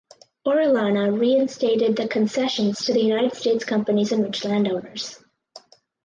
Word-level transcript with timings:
Orellana 0.47 1.15
reinstated 1.15 1.95
the 1.95 2.07
concessions 2.07 2.79
to 2.85 2.91
the 2.91 3.03
United 3.03 3.35
States 3.35 3.63
companies 3.63 4.11
and 4.11 4.23
rich 4.23 4.43
landowners. 4.43 5.19